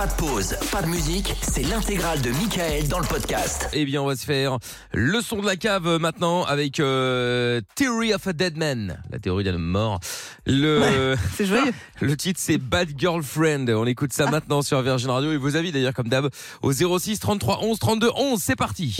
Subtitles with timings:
[0.00, 3.68] Pas de pause, pas de musique, c'est l'intégrale de Michael dans le podcast.
[3.74, 4.56] Eh bien, on va se faire
[4.94, 9.18] le son de la cave euh, maintenant avec euh, Theory of a Dead Man, la
[9.18, 10.00] théorie d'un homme mort.
[10.46, 11.74] Le, C'est joyeux.
[12.00, 13.68] le titre c'est Bad Girlfriend.
[13.68, 16.30] On écoute ça maintenant sur Virgin Radio et vos avis d'ailleurs comme d'hab
[16.62, 18.42] au 06 33 11 32 11.
[18.42, 18.96] C'est parti.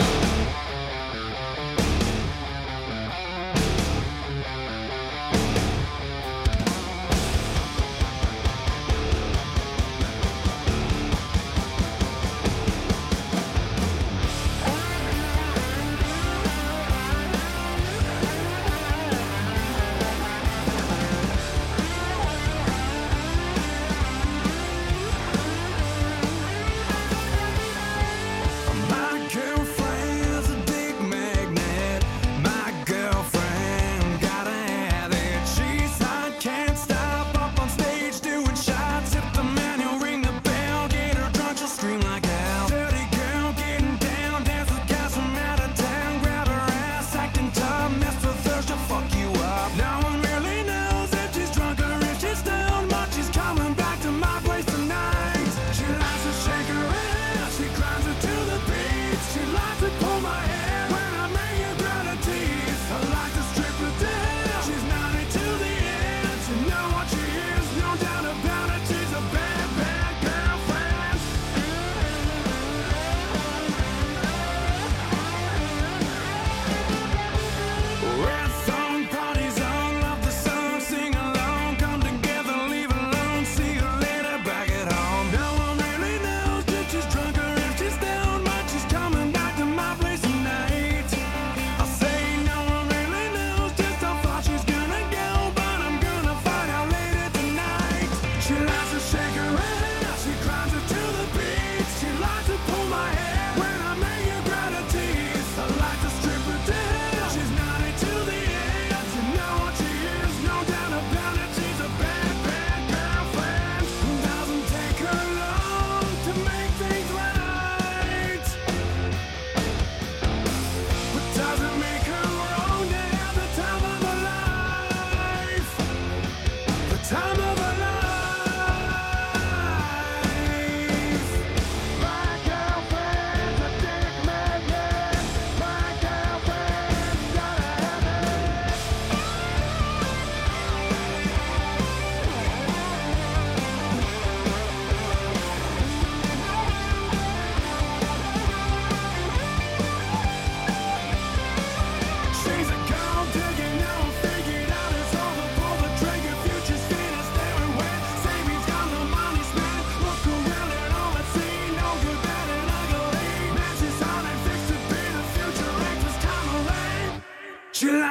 [98.50, 98.79] should I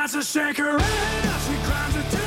[0.09, 0.80] tries to shake her.
[0.80, 2.19] She climbs a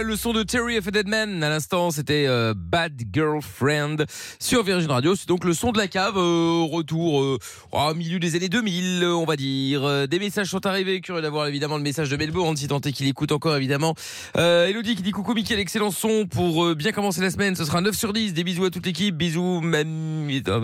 [0.00, 1.42] voilà le son de Terry of a Dead Man.
[1.42, 3.96] À l'instant, c'était euh, Bad Girlfriend
[4.38, 5.14] sur Virgin Radio.
[5.14, 6.16] C'est donc le son de la cave.
[6.16, 7.38] euh, retour euh,
[7.72, 10.08] au milieu des années 2000, euh, on va dire.
[10.08, 11.02] Des messages sont arrivés.
[11.02, 13.94] Curieux d'avoir évidemment le message de Melbourne, si tant est qu'il écoute encore évidemment.
[14.36, 17.54] Elodie qui dit coucou Mickaël, excellent son pour bien commencer la semaine.
[17.54, 18.32] Ce sera 9 sur 10.
[18.32, 19.14] Des bisous à toute l'équipe.
[19.14, 20.60] Bisous mamie, ah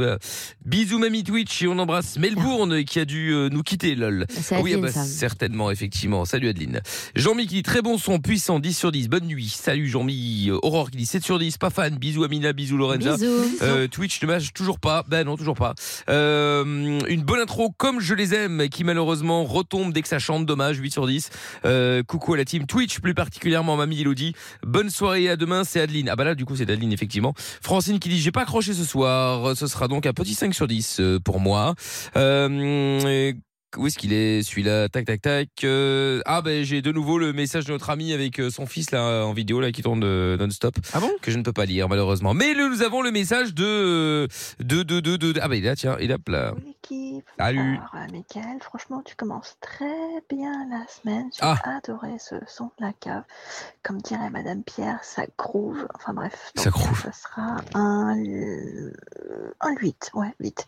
[0.64, 4.26] bisous mamie Twitch et on embrasse Melbourne qui a dû nous quitter lol.
[4.28, 6.25] Ah oui, ah Adeline, bah, certainement, effectivement.
[6.25, 6.80] Salut Adeline.
[7.14, 9.48] Jean-Mi qui dit très bon son, puissant, 10 sur 10, bonne nuit.
[9.48, 10.48] Salut Jean-Mi.
[10.48, 11.97] Euh, Aurore qui dit 7 sur 10, pas fan.
[11.97, 13.16] Bisous Amina, bisous Lorenza.
[13.16, 13.59] Bisous.
[13.62, 15.05] Euh, Twitch mâche toujours pas.
[15.08, 15.75] Ben non, toujours pas.
[16.08, 16.64] Euh,
[17.08, 20.46] une bonne intro comme je les aime, qui malheureusement retombe dès que ça chante.
[20.46, 21.31] Dommage, 8 sur 10.
[21.64, 24.34] Euh, coucou à la team Twitch, plus particulièrement mamie Elodie.
[24.62, 26.08] Bonne soirée à demain, c'est Adeline.
[26.08, 27.34] Ah bah là, du coup, c'est Adeline, effectivement.
[27.37, 29.56] Francine qui dit, j'ai pas accroché ce soir.
[29.56, 31.75] Ce sera donc un petit 5 sur 10 euh, pour moi.
[32.17, 33.32] Euh,
[33.76, 34.88] où est-ce qu'il est celui-là?
[34.88, 35.49] Tac tac tac.
[35.64, 38.90] Euh, ah ben j'ai de nouveau le message de notre ami avec euh, son fils
[38.90, 40.76] là en vidéo là qui tourne euh, non-stop.
[40.93, 41.11] Ah bon?
[41.23, 42.34] Que je ne peux pas lire malheureusement.
[42.34, 44.28] Mais le- nous avons le message de
[44.61, 46.55] de de de, de- ah ben il est là tiens il est là.
[47.38, 47.58] Salut.
[47.78, 49.84] Alors, euh, Mickaël, franchement, tu commences très
[50.31, 51.28] bien la semaine.
[51.32, 51.56] J'ai Ah.
[51.78, 53.23] adoré ce son de la cave.
[53.82, 55.87] Comme dirait Madame Pierre, ça groove.
[55.94, 56.52] Enfin bref.
[56.55, 57.00] Ça groove.
[57.02, 58.17] Ça sera un,
[59.61, 60.11] un 8.
[60.14, 60.67] Ouais, 8.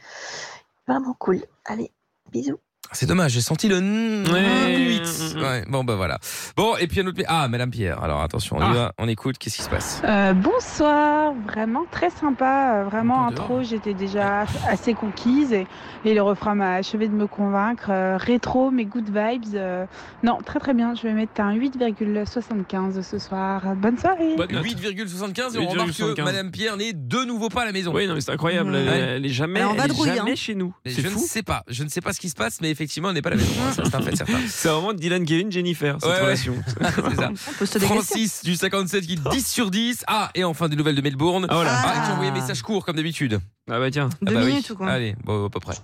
[0.89, 1.41] Vraiment cool.
[1.65, 1.91] Allez,
[2.33, 2.59] bisous.
[2.93, 4.77] C'est dommage, j'ai senti le n- Ouais.
[4.79, 5.37] 8.
[5.41, 6.19] Ouais, bon bah voilà.
[6.57, 7.21] Bon, et puis un autre.
[7.29, 8.03] Ah, Madame Pierre.
[8.03, 8.73] Alors attention, on y Ah.
[8.73, 10.01] va, on écoute, qu'est-ce qui se passe?
[10.05, 15.67] Euh, bonsoir, vraiment très sympa, euh, vraiment intro, j'étais déjà assez conquise et,
[16.05, 17.89] et le refrain m'a achevé de me convaincre.
[17.91, 19.85] Euh, rétro, mais good vibes, euh,
[20.23, 23.63] non très très bien, je vais mettre un 8,75 ce soir.
[23.77, 24.35] Bonne soirée.
[24.37, 24.65] Bonne note.
[24.65, 26.25] 8,75 et on remarque que 8,75.
[26.25, 27.93] Madame Pierre n'est de nouveau pas à la maison.
[27.95, 28.75] Oui, non, mais c'est incroyable.
[28.75, 28.99] Elle, Ouais.
[29.17, 30.37] elle est jamais, Elle est en elle est vadrouille, jamais hein.
[30.37, 30.75] chez nous.
[30.85, 31.19] Mais C'est je ne fou.
[31.27, 33.31] sais pas, je ne sais pas ce qui se passe, mais effectivement, elle n'est pas
[33.31, 33.51] à la maison.
[33.67, 34.39] hein, ça, C'est un fait certain.
[34.49, 36.23] C'est vraiment Dylan, Kevin, Jennifer, cette Ouais, ouais.
[36.25, 36.55] relation.
[36.81, 37.31] c'est ça.
[37.31, 37.81] On.
[37.87, 40.05] Francis du 57 qui dit 10 sur 10.
[40.07, 41.47] Ah, et enfin des nouvelles de Melbourne.
[41.49, 41.73] Ah, voilà.
[41.75, 43.41] Ah, et qui a envoyé un message court comme d'habitude.
[43.71, 44.09] Ah bah tiens.
[44.23, 44.51] Deux Ah bah oui.
[44.53, 45.75] minutes ou quoi Allez, bon, à peu près.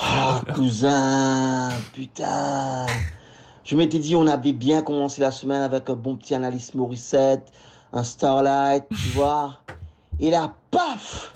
[0.00, 2.86] Oh, cousin, putain.
[3.64, 7.46] Je m'étais dit, on avait bien commencé la semaine avec un bon petit analyse Morissette,
[7.92, 9.58] un Starlight, tu vois.
[10.20, 11.32] Et là, paf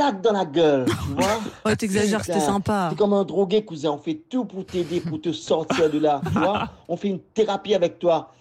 [0.00, 1.40] Claque dans la gueule, tu vois.
[1.62, 2.86] Ouais, t'exagères, c'était sympa.
[2.88, 3.90] T'es comme un drogué, cousin.
[3.90, 6.70] On fait tout pour t'aider, pour te sortir de là, tu vois.
[6.88, 8.32] On fait une thérapie avec toi.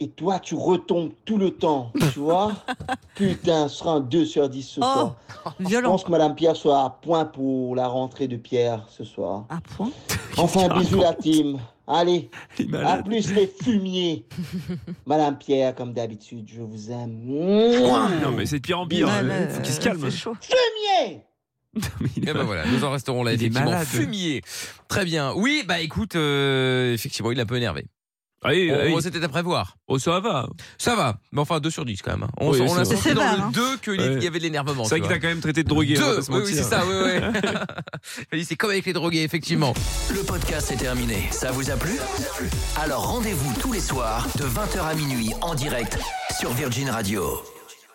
[0.00, 2.52] Et toi, tu retombes tout le temps, tu vois.
[3.16, 5.16] Putain, ce sera un 2 sur 10 ce Oh, soir.
[5.58, 5.90] Je violent.
[5.90, 9.46] pense que Madame Pierre soit à point pour la rentrée de Pierre ce soir.
[9.48, 9.90] À point.
[10.36, 11.58] Enfin, bisous la team.
[11.88, 12.30] Allez,
[12.84, 14.24] à plus les fumiers.
[15.06, 17.18] Madame Pierre, comme d'habitude, je vous aime.
[17.24, 19.08] Non, mais c'est de pire en pire.
[19.20, 20.10] Il là, faut qu'il se euh, calme.
[20.10, 21.22] Fumier
[22.16, 22.46] Et ben malade.
[22.46, 23.70] voilà, nous en resterons là, Il est effectivement.
[23.70, 23.86] malade.
[23.86, 24.42] Fumier.
[24.86, 25.32] Très bien.
[25.34, 27.86] Oui, bah écoute, euh, effectivement, il est un peu énervé.
[28.44, 28.92] Ah oui, On- ah oui.
[28.96, 29.76] on- C'était à prévoir.
[29.88, 30.46] Oh, ça va.
[30.78, 32.22] Ça va, mais enfin 2 sur 10 quand même.
[32.22, 32.30] hein.
[32.38, 33.50] On, Oui, on a senti dans le hein.
[33.52, 34.22] 2 qu'il Ouais.
[34.22, 34.84] y avait de l'énervement.
[34.84, 35.94] C'est vrai qu'il t'a quand même traité de drogué.
[35.94, 36.94] Deux, oui, oui, c'est ça, oui,
[38.32, 38.44] oui.
[38.44, 39.74] C'est comme avec les drogués, effectivement.
[40.14, 41.28] Le podcast est terminé.
[41.32, 41.96] Ça vous a plu?
[42.80, 45.98] Alors rendez-vous tous les soirs de 20h à minuit en direct
[46.38, 47.24] sur Virgin Radio.